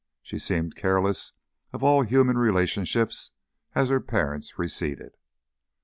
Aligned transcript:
She 0.23 0.39
seemed 0.39 0.75
careless 0.75 1.33
of 1.71 1.83
all 1.83 2.01
human 2.01 2.35
relationships 2.35 3.33
as 3.75 3.89
her 3.89 3.99
parents 4.01 4.57
receded. 4.57 5.15